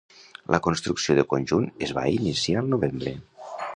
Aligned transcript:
La 0.53 0.59
construcció 0.67 1.17
de 1.19 1.25
conjunt 1.33 1.69
es 1.89 1.93
va 1.99 2.07
iniciar 2.21 2.57
al 2.65 2.73
novembre. 2.73 3.15